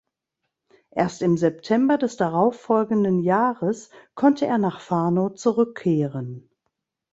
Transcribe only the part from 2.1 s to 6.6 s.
darauffolgenden Jahres konnte er nach Fano zurückkehren.